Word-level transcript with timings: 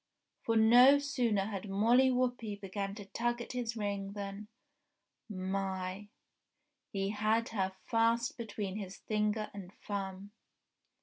For 0.41 0.55
no 0.55 0.97
sooner 0.97 1.45
had 1.45 1.69
Molly 1.69 2.09
Whuppie 2.09 2.59
began 2.59 2.95
to 2.95 3.05
tug 3.05 3.39
at 3.39 3.51
his 3.51 3.77
ring 3.77 4.13
than... 4.13 4.47
My!... 5.29 6.07
He 6.91 7.09
had 7.11 7.49
her 7.49 7.73
fast 7.83 8.35
between 8.35 8.77
his 8.77 8.97
finger 8.97 9.51
and 9.53 9.71
thumb. 9.85 10.31